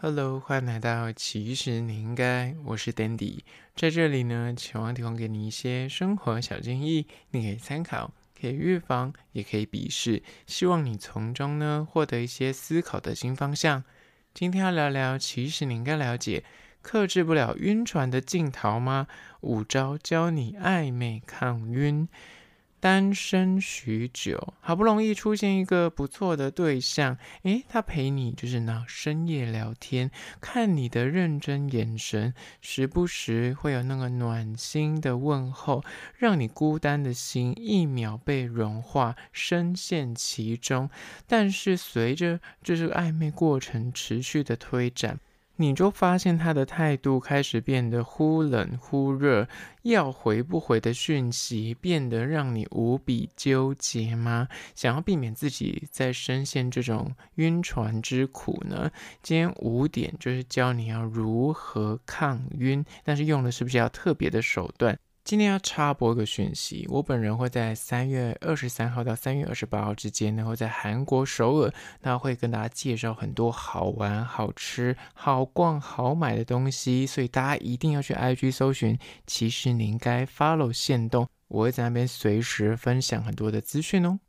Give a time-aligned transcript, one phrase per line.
[0.00, 3.40] Hello，欢迎来到其实你应该，我是 Dandy，
[3.74, 13.82] 在这里呢，希望提供给你一些生活小建议，你可以参考，可以预防，也可以鄙视，希望你从中呢获得一些思考的新方向。
[14.32, 16.44] 今天要聊聊，其实你应该了解，
[16.80, 19.08] 克制不了晕船的镜头吗？
[19.40, 22.08] 五招教你暧昧抗晕。
[22.80, 35.82] 单身许久，好不容易出现一个不错的对象，诶，他陪你就是那深夜聊天，看你的认真眼神，时不时会有那个暖心的问候，
[36.16, 40.88] 让你孤单的心一秒被融化，深陷其中。
[41.26, 45.18] 但是随着这个暧昧过程持续的推展，
[45.60, 49.48] 你就发现他的态度开始变得忽冷忽热，
[49.82, 54.46] 要回不回的讯息变得让你无比纠结吗？
[54.76, 58.88] 想要避免自己再深陷这种晕船之苦呢？
[59.20, 64.96] 今天五点就是教你要如何抗晕，但是用的是不是要特别的手段？
[65.28, 71.70] 今天要插播一个讯息，我本人会在三月二十三号到三月二十八号之间呢，会在韩国首尔，
[72.00, 78.98] 那会跟大家介绍很多好玩、好吃、好逛、好买的东西，所以大家一定要去 IG 搜寻。
[79.26, 84.20] 其实你应该 follow 线动，我会在那边随时分享很多的资讯哦。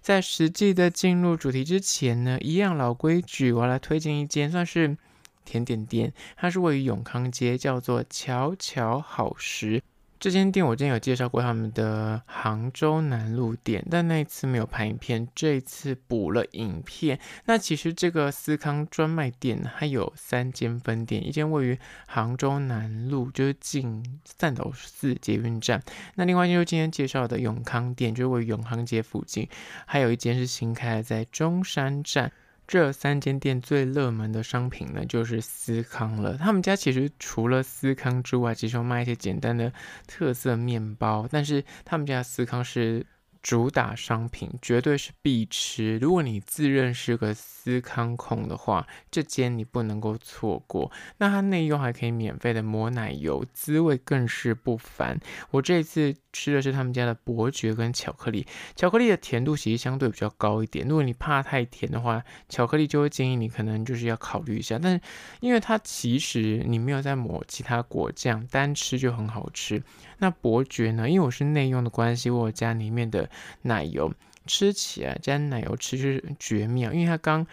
[0.00, 4.98] 在实际的进入主题之前呢，一样老规矩，我要来推荐一间算是
[5.44, 9.84] 甜点店，它是位于永康街，叫做巧巧好食。
[10.20, 17.20] 这间店我之前有介绍过他们的杭州南路店，但那一次没有拍影片，这一次补了影片。
[17.44, 25.78] 那其实这个司康专卖店还有三间分店，一间位于杭州南路，就是近善导寺捷运站；
[26.16, 29.46] 那另外一间就是今天介绍的永康店，就是位于永康街附近；
[29.86, 32.32] 还有一间是新开的在中山站。
[32.68, 36.36] 这三间店最热门的商品呢，就是司康了。
[36.36, 39.72] 他们家其实除了司康之外，其实有卖一些简单的
[40.06, 43.04] 特色面包，但是他们家司康是。
[43.40, 45.96] 主打商品绝对是必吃。
[45.98, 50.90] 如果你自认是个司康控的话，这间你不能够错过。
[51.18, 55.18] 那它内用还可以免费的抹奶油，滋味更是不凡。
[55.52, 60.86] 我这次吃的是他们家的伯爵跟巧克力，巧克力的甜度其实相对比较高一点。
[60.86, 64.78] 如果你怕太甜的话，巧克力就会建议你可能就是要考虑一下。
[64.80, 65.00] 但是
[65.40, 69.82] 因为它其实你没有再抹其他果酱，单吃就很好吃。
[70.18, 71.10] 那伯爵呢？
[71.10, 73.28] 因为我是内用的关系，我加里面的。
[73.62, 74.12] 奶油
[74.46, 77.46] 吃起来加奶油吃就是绝妙，因为它刚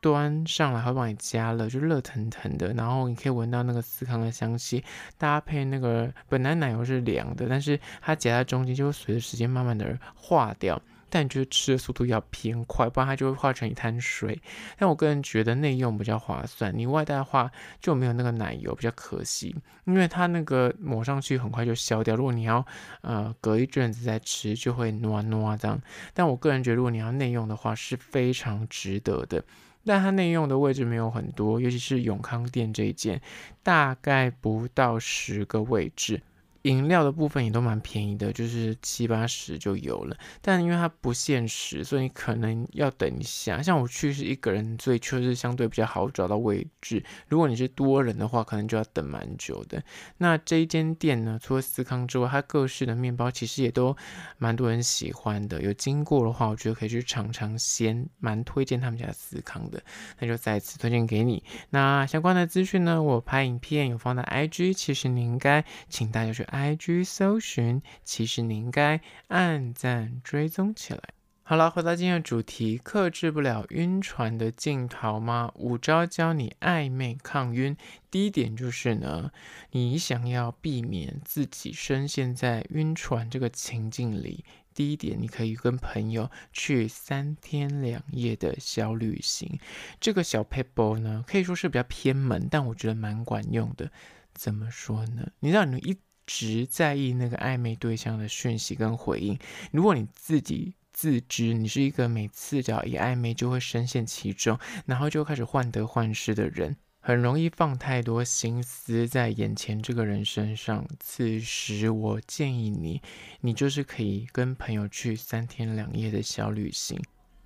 [0.00, 4.82] 端上来会帮你加热，就热腾腾的，然后你可以闻到那个司康的香气，
[5.18, 10.80] 搭配那个本来奶油是凉的，但是它夹在中间就会随着时间慢慢的化掉。
[11.12, 14.40] 但你就是吃的速度要偏快，不然它就会化成一滩水。
[14.78, 17.50] 但我个人觉得内用比较划算，你外带的话
[17.80, 19.52] 就没有那个奶油，比较可惜，
[19.86, 22.14] 因为它那个抹上去很快就消掉。
[22.14, 22.64] 如果你要
[23.00, 25.82] 呃隔一阵子再吃，就会糯糯这样。
[26.14, 29.42] 但我个人觉得，如果你要内用的话，是非常值得的。
[29.84, 33.20] 但它内用的位置没有很多，尤其是永康店这一件，
[33.62, 36.20] 大概不到十个位置。
[36.62, 40.16] 饮料的部分也都蛮便宜的，就是七八十就有了。
[40.42, 43.62] 但因为它不限时，所以你可能要等一下。
[43.62, 47.02] 像我去是一个人，所以确实相对比较好找到位置。
[47.28, 49.82] 如果你是多人的话，可能就要等蛮久的。
[50.18, 53.96] 那这一间店呢，除了司康之外，它各式的面包其实也都
[54.36, 55.62] 蛮多人喜欢的。
[55.62, 59.82] 有经过的话，我觉得可以去尝尝鲜，蛮推荐他们家司康的。
[60.18, 61.42] 那就再次推荐给你。
[61.70, 66.46] 那相关的资讯呢，我拍影片有放在 IG，其实你应该请大家去。
[66.50, 71.00] IG 搜寻，其实你应该按赞追踪起来。
[71.42, 75.50] 好了，回到今天的主题，克制不了晕船的镜头吗？
[75.56, 77.76] 五招教你暧昧抗晕。
[78.08, 79.32] 第一点就是呢，
[79.72, 89.58] 你想要避免自己深陷在晕船这个情境里，第一点，你可以跟朋友去三天两夜的小旅行。
[89.98, 93.90] 这个小 paper 呢，可以说是比较偏门，但我觉得蛮管用的。
[94.32, 95.32] 怎么说呢？
[95.40, 95.98] 你知道，你一
[96.32, 99.36] 直在意那个暧昧对象的讯息跟回应。
[99.72, 104.56] 如果你自己自知你是一个每次只要一暧昧就会深陷其中，
[104.86, 110.86] 然后就开始患得患失的人，很容易放太多心思在眼前这个人身上。
[111.00, 113.02] 此时我建议你，
[113.40, 116.96] 你就是可以跟朋友去三天两夜的小旅行。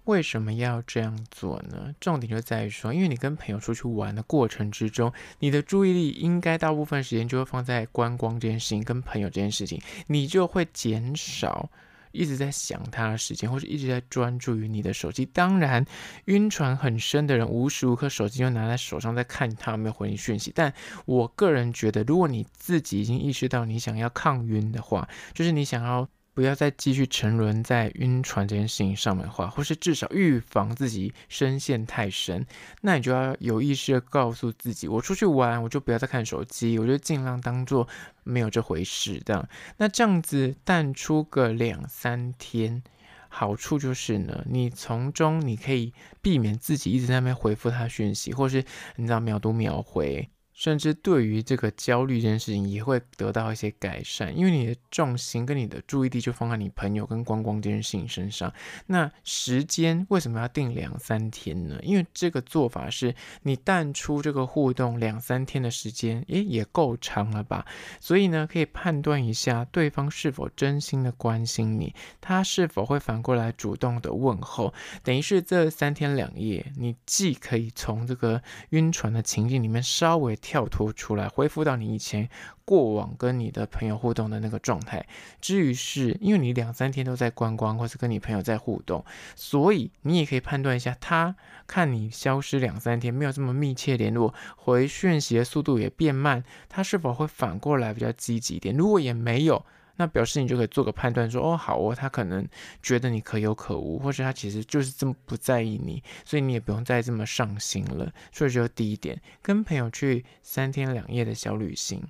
[0.05, 1.95] 为什么要这样做呢？
[1.99, 11.71] 重点就在于说，因为你跟朋友出去玩的过程之中，你的注意力应该大部分时间就会放在观光这件事情，跟朋友这件事情，你就会减少
[12.13, 15.25] 一直在想他的时间，或者一直在专注于你的手机。
[15.25, 15.85] 当然，
[16.27, 20.53] 晕船很深的人，无时无刻手机就拿在手上在看他有没有回你讯息。
[20.55, 20.73] 但
[21.07, 26.07] 我个人觉得，如果你自己已经意识到你想要抗晕的话，就是你想要。
[26.35, 32.45] 不要再继续沉沦在晕船这件事情上面的话，或是至少预防自己深陷太深，
[32.83, 37.87] 那你就要有意识的告诉自己：我出去玩，我就不要再看手机，我就尽量当做
[38.25, 39.23] 没有这回事。
[39.25, 42.83] 这样，那这样子淡出个两三天，
[43.29, 48.65] 好处就是呢，你从中你可以避免自己一直在那边回复他讯息，或是
[48.97, 50.29] 你知道秒读秒回。
[50.55, 58.53] 甚至对于这个焦虑这件事情也会得到一些改善，因为你的重心跟你的注意力就放在你朋友跟观光这件事情身上。
[58.87, 61.77] 那时间为什么要定两三天呢？
[61.83, 63.13] 因为这个做法是
[63.43, 67.67] 你淡出这个互动两三天的时间，诶，也够长了吧？
[67.99, 74.73] 所以呢，可以判断一下对方是否真心的关心你，他是否会反过来主动的问候。
[75.03, 78.41] 等于是这三天两夜，你既可以从这个
[78.71, 80.39] 晕船的情境里面稍微。
[80.45, 82.29] 跳脱出来，恢复到你以前
[82.67, 85.07] 过往跟你的朋友互动的那个状态。
[85.41, 89.03] 至于是因为你两三天都在观光，或是跟你朋友在互动，
[89.35, 91.35] 所以你也可以判断一下，他
[91.67, 98.77] 看你消失两三天，没有这么密切联络，回讯息的速度也变慢，他是否会反过来比较积极一点？
[98.77, 99.65] 如果也没有。
[99.97, 102.47] 那表示你就可以做个判断，说哦，好哦，他可能
[102.83, 108.13] 觉得你可有可无，或者他其实就是这么不在意你，所以你也不用再这么上心了。
[108.33, 112.03] 所以就第一点，跟朋友去三天两夜的小旅行。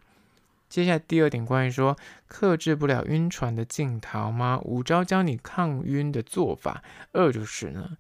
[0.69, 1.97] 接下来第二点，关于说
[2.27, 4.59] 克制不了晕船的镜头吗？
[4.65, 6.83] 五招教你抗晕的做法。
[7.13, 7.97] 二就是呢，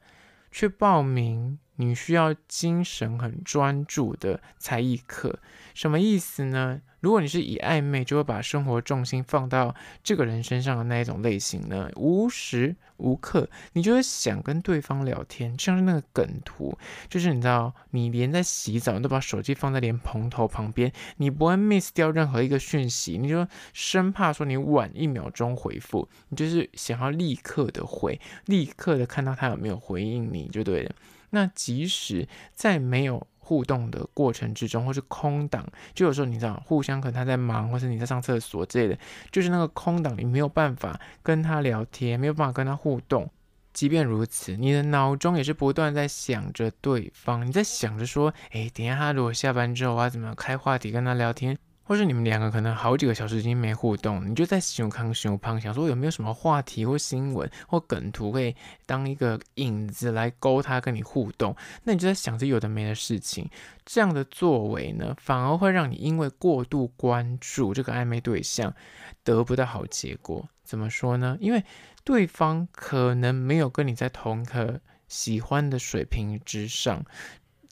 [0.51, 5.39] 去报名你需要精神很专注的才艺课。
[5.75, 6.81] 什么意思呢？
[7.01, 16.79] 如果你是以暧昧，就会把生活重心放到这个人身上的那一种类型呢，无时无刻你就会想跟对方聊天，像是那个梗图，
[17.11, 30.95] 就是你知道，你连在洗澡你都把手机放在连蓬头旁边，你不会 miss 掉任何一个讯息，你就生怕说你晚一秒钟回复，你就是想要立刻的回，立刻的看到他有没有回应你就对了。
[31.31, 38.99] 那即使在没有互动的过程之中，或是空档，就有时候你知道，互相可能他在忙，或是你在上厕所之类的，
[39.31, 43.31] 就是那个空档，你没有办法跟他聊天，没有办法跟他互动。
[43.73, 51.59] 即便如此，你的脑中也是不断在想着对方，你在想着说，诶，等一下他如果下班之后，我要怎么开话题跟他聊天？
[51.85, 61.55] 或是你们两个可能好几个小时已经没互动，你就在熊康熊胖想说有没有什么话题或新闻或梗图可以当一个引子来勾他跟你互动，
[61.85, 63.49] 那你就在想着有的没的事情，
[63.85, 68.75] 这样的作为呢，反而会让你因为过度关注这个暧昧对象
[69.23, 70.49] 得不到好结果。
[70.65, 71.37] 怎么说呢？
[71.41, 71.63] 因为
[72.03, 77.05] 对方可能没有跟你在同一个喜欢的水平之上。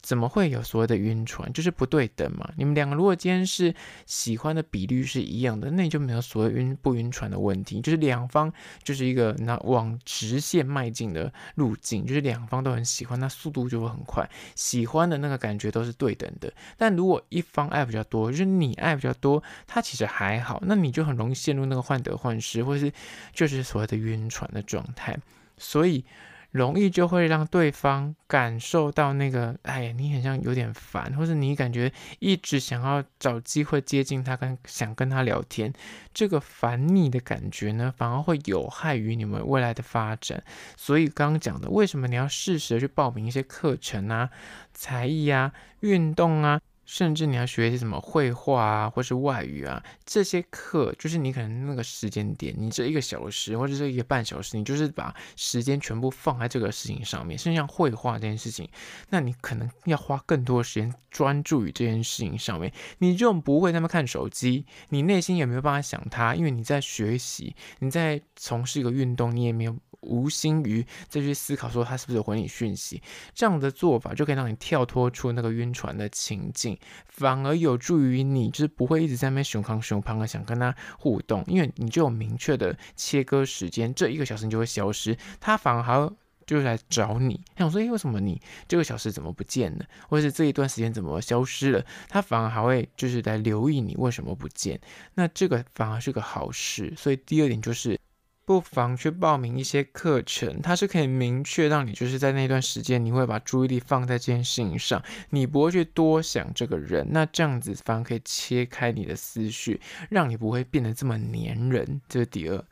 [0.02, 1.50] 怎么会有所谓的晕船？
[1.52, 2.50] 就是不对等嘛。
[2.56, 3.72] 你们两个如果今天是
[4.04, 7.80] 喜欢的比率是一样的，那你就没有所谓晕不晕船的问题。
[7.80, 8.52] 就是两方
[8.82, 14.28] 就是一个那往直线迈进的路径，就是两方都很喜欢，那速度就会很快。
[14.56, 16.52] 喜欢的那个感觉都是对等的。
[16.76, 22.92] 但如果一方爱比较多，就是你爱比较多，他其实还好，那你就很容易陷入那个患得患失，或是
[23.32, 25.16] 就是所谓的晕船的状态。
[25.56, 26.04] 所以。
[26.52, 35.72] 容易就会让对方感受到那个，哎呀，你好像有点烦，或者你感觉一直想要找机会接近他，跟想跟他聊天，
[36.12, 40.44] 这个烦腻的感觉呢，反而会有害于你们未来的发展。
[40.76, 44.30] 所以刚刚讲的，为什么你要适时的去报名一些课程啊、
[44.72, 46.60] 才艺啊、运动啊？
[46.92, 57.38] 甚至你要学一些什么绘画啊，或是外语啊，这些课就是你可能那个时间点，你这一个小时或者这一个半小时，你就是把时间全部放在这个事情上面。
[57.38, 58.68] 甚至像绘画这件事情，
[59.08, 69.74] 那你可能要花更多时间专注于这件事情上面，你就不会那么看手机，你内心也没有办法想它，因为你在学习，你在从事一个运动，你也没有。
[70.02, 73.02] 无心于再去思考说他是不是有回你讯息，
[73.34, 76.78] 这样的做法就可以让你跳脱出那个晕船的情境，
[77.08, 86.12] 反而有助于你就是不会一直在那边熊康熊胖的想跟他互动，因为你就有明确的切割时间，这一个小时你就会消失，他反而还要
[86.44, 91.84] 就是来找你， 想说，诶，为什么你这个小时怎么不见了，或者是这一段时间怎么消失了？
[92.08, 94.80] 他反而还会就是来留意你为什么不见，
[95.14, 96.92] 那这个反而是个好事。
[96.96, 97.98] 所以第二点就是。
[98.44, 109.80] 不妨去报名一些课程，它是可以明确让你就是在那段时间，你会把注意力放在这件事情上，你不会去多想这个人，那这样子反而可以切开你的思绪，
[110.10, 112.00] 让你不会变得这么黏人。
[112.08, 112.64] 这是第二。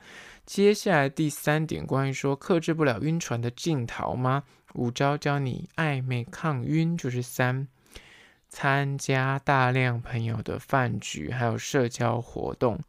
[0.44, 4.42] 接下来第三点，关于说克制不了晕船的镜头吗？
[4.74, 7.68] 五招教你暧昧抗晕，就是三，
[8.48, 12.80] 参加大量朋友的饭局，还有社交活动。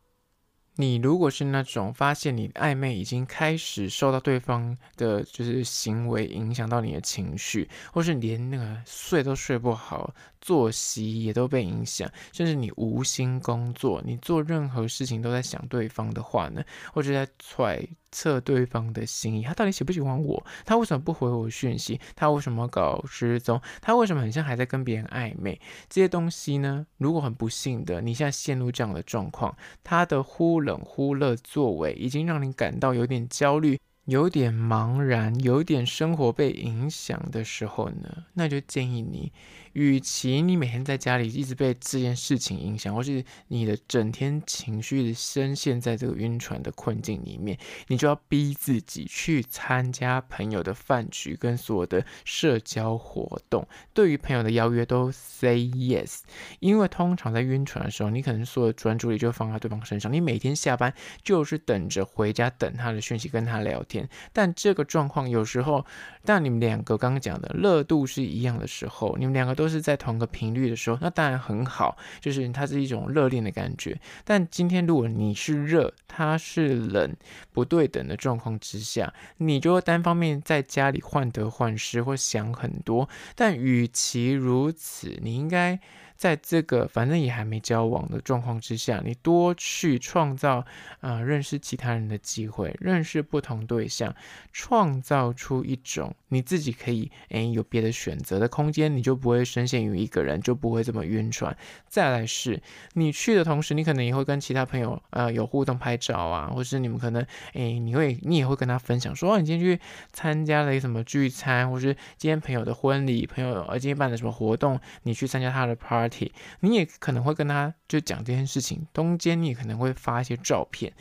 [0.76, 10.14] 你如果是那种发现你暧昧已经开始受到对方的就是行为影响到你的情绪，或是连那个睡都睡不好。
[10.42, 20.44] 作息也都被影响，甚至你无心工作，你做任何事情都在想对方的话呢，或者在揣测对方的心意，他到底喜不喜欢我？
[20.66, 22.02] 他为什么不回我讯息？
[22.16, 23.62] 他为什么搞失踪？
[23.82, 25.62] 他为什么很像还在跟别人暧昧？
[25.88, 26.86] 这些东西呢？
[26.98, 33.80] 如果很不幸的你现在陷入这样的状况，他的忽冷忽热作为已经让你感到有点焦虑。
[34.06, 39.32] 有点茫然，有点生活被影响的时候呢，那就建议你，
[39.74, 53.66] 与其你每天在家里一直被这件事情影响，或是你的整天情绪深陷在这个晕船的困境里面，你就要逼自己去参加朋友的饭局跟所有的社交活动。
[53.94, 56.22] 对于朋友的邀约都 say yes，
[56.60, 60.92] 因为通常在晕船的时候，你可能所有的专注力就放在对方身上，你每天下班
[61.24, 64.08] 就是等着回家等他的讯息，跟他聊天。
[64.32, 65.86] 但这个状况有时候，
[66.24, 74.00] 但你们两个刚刚讲的热度是一样的时候，你们两个都是在同个频率的时候，那当然很好，就是它是一种热恋的感觉。
[74.24, 77.14] 但今天如果你是热，他是冷，
[77.52, 83.10] 不对等的状况之下，你就会单方面在家里患得患失，或想很多。
[83.36, 85.80] 但与其如此，你应该。
[86.22, 90.58] 在这个反正也还没交往的状况之下，你多去创造
[91.00, 94.16] 啊、呃、认识其他人的机会，认识不同对象，
[94.54, 101.58] 创造出一种你自己可以诶有别的选择的空间，你就不会深陷于一个人，就不会这么晕船。
[101.88, 102.62] 再来是，
[102.94, 109.82] 你去的同时，你可能也会跟其他朋友呃有互动拍照啊，或是你们可能诶你会你也会跟他分享说，哦，你今天去
[110.14, 116.11] 参加了一什么聚餐，或是今天朋友的婚礼，朋友呃今天办的什么活动，你去参加他的 party。
[116.60, 120.94] 你也可能会跟他就讲这件事情，中间你也可能会发一些照片。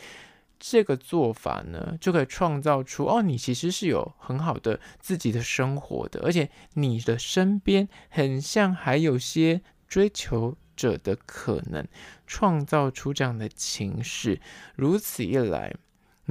[0.58, 11.88] 这个做法呢，就可以创造出哦，你其实是有很好的自己的生活的，而且你的身边很像还有些追求者的可能，
[12.26, 14.40] 创造出这样的情势。
[14.76, 15.74] 如此一来。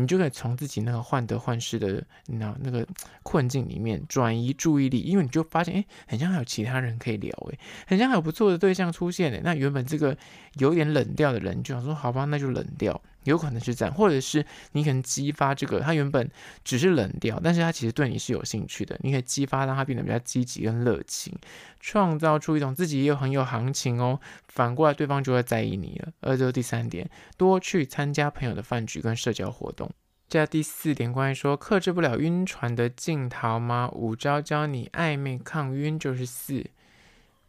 [0.02, 2.88] 你就可以从自己那个患得患失的那那个
[3.24, 10.18] 困境里面转移注意力，因为你就发现，哎，很像还有其他人可以聊，哎，很像还有不错的对象出现，哎，那原本这个
[10.56, 13.02] 有点冷掉的人，就想说，好吧，那就冷掉。
[13.24, 16.30] 有可能是这样，或者是你可能激发这个，他原本
[16.64, 21.38] 只是冷掉，但是他其实对你是有兴趣的，你可以激发让他变得比较积极跟热情，
[21.80, 26.12] 创造出一种自己也有很有行情哦，反过来对方就会在意你了。
[26.22, 29.92] 而这第三点，多去参加朋友的饭局跟社交活动。
[30.28, 33.90] 这第四点，关于说克制不了晕船的镜头吗？
[33.94, 36.70] 五招教你暧昧抗晕，就是四，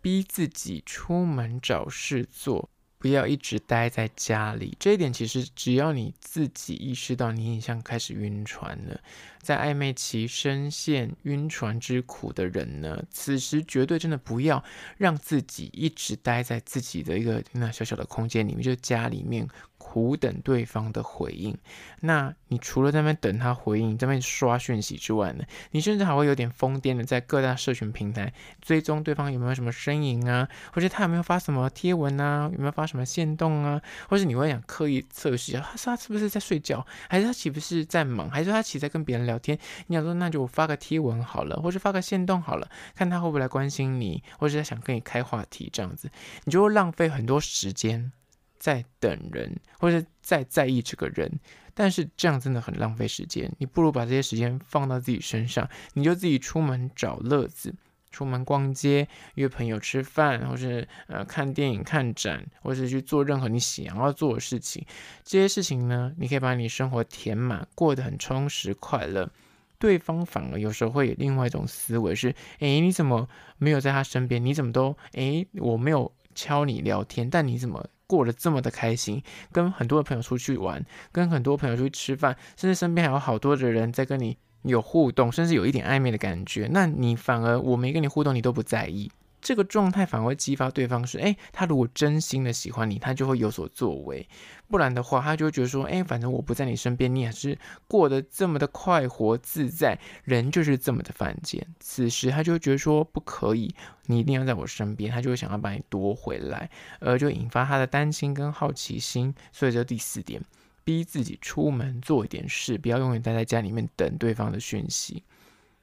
[0.00, 2.70] 逼自己出门找事做。
[3.00, 9.00] 不要一直待在家里，这一点其实只要你自己意识到你已经开始晕船了，
[9.40, 14.62] 在暧昧期深陷晕船之苦的人呢，此时绝对真的不要
[14.98, 19.48] 让自己一直待在自己的一个那小小的空间里面，就家里面。
[19.90, 21.58] 苦等对方的回应，
[21.98, 39.58] 那你除了在那边等他回应，在那边刷讯息之外呢，你甚至还会有点疯癫的在各大社群平台追踪对方有没有什么身影啊，或者他有没有发什么贴文啊，有没有发什么限动啊，或者你会想刻意测试啊，他说他是不是在睡觉，还是他岂不是在忙，还是他其实在跟别人聊天？
[39.88, 46.08] 你想说那就发个贴文好了，或者发个限动好了，看他会不会来关心你，或者他想跟你开话题这样子，
[46.44, 48.12] 你就会浪费很多时间。
[48.60, 51.40] 在等人，或者在在意这个人，
[51.72, 53.50] 但是这样真的很浪费时间。
[53.58, 57.74] 你不如把这些时间放到自己身上，你就自己出门找乐子，
[58.10, 64.84] 出门逛街、约朋友吃饭，或是呃看电影、看展，或是去做任何你想要做的事情。
[65.24, 69.30] 这些事情呢，你可以把你生活填满，过得很充实、快乐。
[69.78, 73.26] 对方反而有时候会有另外一种思维是：诶，你怎么
[73.56, 74.44] 没有在他身边？
[74.44, 77.88] 你怎么都诶，我没有敲你聊天，但你怎么？
[78.10, 89.12] 过得这么的开心，跟很多的朋友出去玩，跟很多朋友出去吃饭，甚至身边还有好多的人在跟你有互动，甚至有一点暧昧的感觉，那你反而我没跟你互动，你都不在意。
[89.40, 94.26] 这个状态反而会激发对方是，哎，他如果真心的喜欢你，他就会有所作为；
[94.68, 101.66] 不然的话，他就会觉得说，哎，反正我不在你身边，你还是过得这么的快活自在，人就是这么的犯贱。
[101.80, 103.74] 此时他就会觉得说，不可以，
[104.06, 106.70] 你一定要在我身边，他就会想要把你夺回来，
[107.00, 109.34] 而就引发他的担心跟好奇心。
[109.52, 110.42] 所以这第四点，
[110.84, 115.22] 逼自己出门做一点事，不要永远待在家里面等对方的讯息。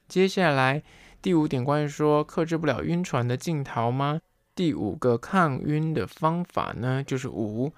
[0.06, 0.82] 接下来
[1.20, 4.20] 第五点，关于说克制不了晕船的镜头吗？
[4.54, 7.72] 第五个抗晕的方法呢，就是五，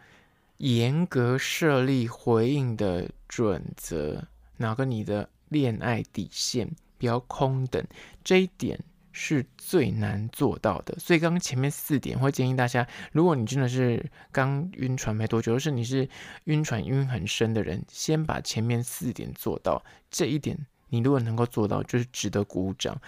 [0.58, 4.24] 严格设立回应的准则，
[4.58, 7.82] 哪个你的恋爱底线，不要空等，
[8.22, 8.78] 这一点
[9.10, 10.98] 是最难做到的。
[10.98, 16.06] 所以刚刚前面四点，会建议大家，如果你真的是刚晕船没多久，就是你是
[16.44, 20.58] 晕船晕很深的人，先把前面四点做到，这一点
[20.90, 23.00] 你如果能够做到，就是值得鼓掌。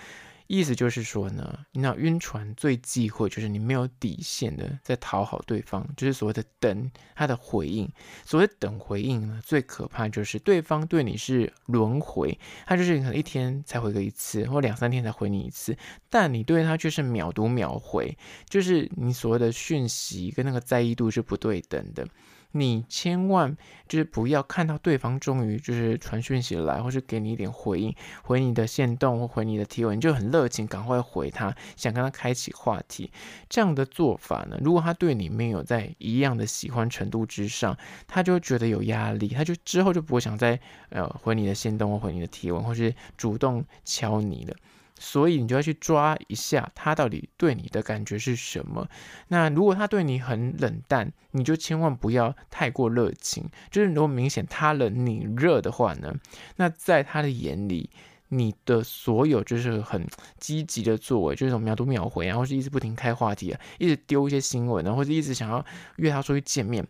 [0.48, 7.88] 意思就是说呢，你知道晕船最忌讳就是你没有底线的在讨好对方，就是所谓的等他的回应。
[8.26, 15.74] 所谓等回应呢，最可怕就是对方对你是轮回，他就是可能一天才回个一次，或两三天才回你一次，
[16.10, 18.14] 但你对他却是秒读秒回，
[18.46, 22.06] 就是你所谓的讯息跟那个在意度是不对等的。
[22.52, 23.56] 你千万
[23.88, 33.10] 就是不要看到对方终于就是传讯息来，或是给你一点回应，回你的线动或回你的提问，就很热情，赶快回他，想跟他开启话题。
[33.48, 40.58] 这样的做法呢，如果他对你没有在一样的喜欢程度之上，他就觉得有压力，他就之后就不会想再
[40.90, 44.54] 呃回你的线动或回你的提问，或是主动敲你了。
[45.04, 48.88] 所以你就要去抓一下他到底对你的感觉是什么。
[49.26, 53.50] 那如果他对你很冷淡，你就千万不要太过热情。
[53.68, 56.14] 就是如果明显他冷你热的话呢，
[56.54, 57.90] 那在他的眼里，
[58.28, 60.06] 你的所有就是很
[60.38, 65.66] 积极的作为，就是这种秒读秒回啊，或是一直不停开话题啊，一直丢一些新闻然后就一直想要
[65.96, 66.86] 约他出去见面。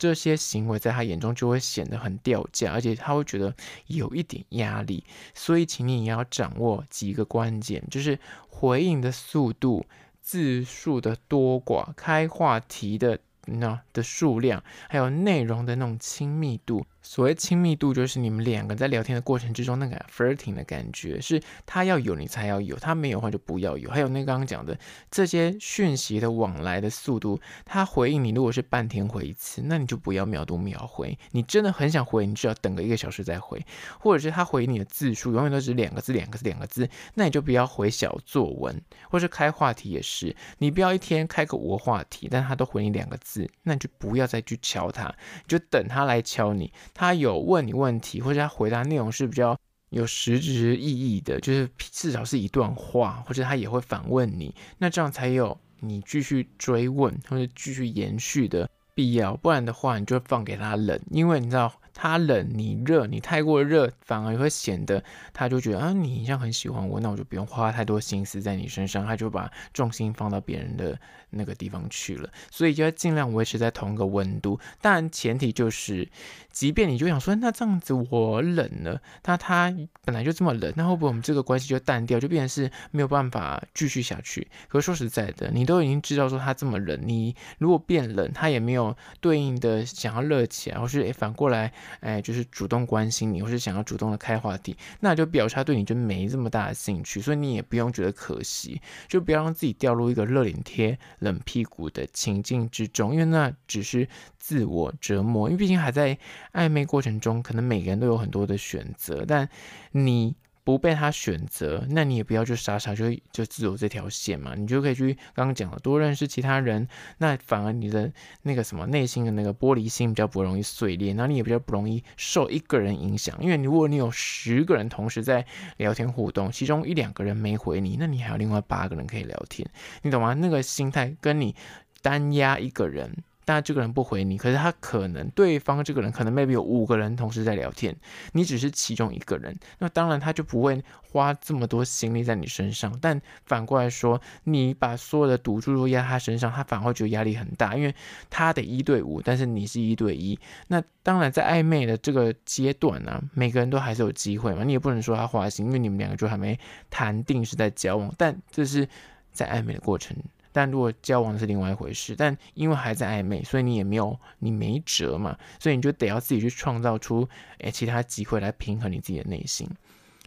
[0.00, 3.54] 这些行为在他眼中就会显得很掉价，而且他会觉得
[3.86, 5.04] 有一点压力，
[5.34, 9.84] 所以请你也要掌握几个关键，就是回应的速度、
[10.22, 16.86] 字数的多寡、开话题的那的数量，还有内容的那种亲密度。
[17.02, 23.90] 所谓亲密度，就是你们两个在聊天的过程之中，那个 flirting 的感觉，是他要有你才要有，他没有话就不要有。
[23.90, 24.78] 还有那刚刚讲的
[25.10, 31.18] 这些讯息的往来的速度，他回应你如果是半天回一次，那你就不要秒读秒回。
[31.30, 33.64] 你真的很想回，你就要等个一个小时再回。
[33.98, 46.72] 或者是他回你的字数永远都是两个字、两个字、两个字，那你就不要回小作文，或是开话题也是，你不要一天开个五个话题，但他都回你两个字，那你就不要再去敲他，你就等他来敲你。
[46.94, 49.58] 他有问你问题，或者他回答内容是比较
[49.90, 61.72] 有实质意义的，就是至少是一段话，或者他也会反问你，那这样才有你继续追问或者继续延续的必要，不然的话你就放给他冷，因为你知道。
[62.02, 72.30] 他冷你热，你太过热，反而会显得他就觉得啊，你像很喜欢我，那我就不用花太多心思在你身上，他就把重心放到别人的那个地方去了。
[72.50, 76.08] 所以就要尽量维持在同一个温度，但前提就是，
[76.50, 79.70] 即便你就想说，那这样子我冷了，那他
[80.02, 84.48] 本来就这么冷，那会不会我们这个关系就淡掉，就变成是没有办法继续下去？
[84.68, 91.74] 可是说实在的，你都已经知道说他这么冷，你如果变冷，他也没有对应的想要热起来，或是诶反过来。
[92.00, 105.48] 哎，就是主动关心你，或是想要主动的开话题，那就表示他对你就没这么大的兴趣，所以你也不用觉得可惜，就不要让自己掉入一个热脸贴冷屁股的情境之中，因为那只是自我折磨。
[105.48, 106.16] 因为毕竟还在
[106.52, 109.48] 暧昧过程中，可能每个人都有很多的选择，但
[109.92, 110.34] 你。
[110.62, 116.86] 不被他选择，那你也不要就傻傻就就只有这条线嘛，你就可以去刚刚讲了，多认识其他人，
[117.18, 125.44] 那反而你的那个什么内心的那个玻璃心比较不容易碎裂，然后你也比较不容易受一个人影响，因为如果你有十个人同时在
[125.78, 129.68] 聊天互动，其中一两个人没回你，那你还有另外八个人可以聊天，
[130.02, 130.34] 你懂吗？
[130.34, 131.54] 那个心态跟你
[132.02, 133.24] 单压一个人。
[133.46, 137.96] 那这个人不回你，可是他可能对方这个人可能 maybe 有五个人同时在聊天，
[138.32, 142.96] 你只是其中一个人，那当然他就不会花这么多心力在你身上。
[143.00, 147.92] 但反过来说，你把所有的赌注都压他身上，他反而会觉得压力很大，因为
[148.28, 150.38] 他得一对五，但是你是一对一。
[150.68, 156.56] 那当然在暧昧的这个阶段呢、每个人都还是有机会嘛，你也不能说他花心，因为你们两个就还没
[156.88, 158.86] 谈定是在交往，但这是
[159.32, 160.16] 在暧昧的过程。
[160.52, 169.68] 但如果交往是另外一回事，但因为还在暧昧，所以你也没有你没辙嘛，所以你就得要自己去创造出诶其他机会来平衡你自己的内心。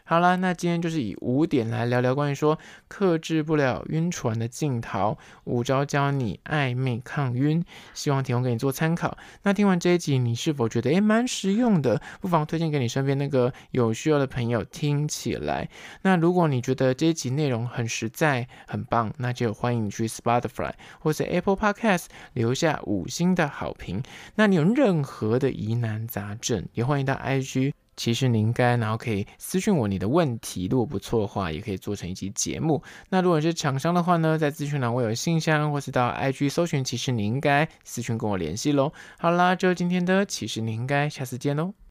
[0.06, 7.64] 好啦，那今天就是以五点来聊聊关于说克制不了晕船的镜头，五招教你暧昧抗晕，
[7.94, 9.18] 希望提供给你做参考。
[9.44, 12.02] 那听完这一集，你是否觉得诶蛮实用的？
[12.20, 15.70] 不妨推荐给你身边那个有需要的朋友听起来。
[16.02, 24.04] 那如果你觉得这一集内容很实在、很棒，那就欢迎你去 Spotify 或者 Apple Podcast 留下五星的好评。
[24.36, 27.72] 那你有任何的疑难杂症，也欢迎到 IG。
[27.96, 32.82] 其实你应该，然后可以私讯我你的问题，如果不错的话，也可以做成一集节目。
[33.10, 38.92] 那如果是厂商的话呢，在资讯栏我有信箱，或是到 IG 搜寻，其实你应该私讯跟我联系喽。
[39.18, 41.83] 好啦，就今天的，其实你应该，下次见喽。